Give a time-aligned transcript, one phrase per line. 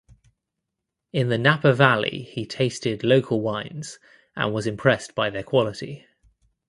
[1.13, 3.99] In the Napa Valley he tasted local wines
[4.35, 6.07] and was impressed by their quality.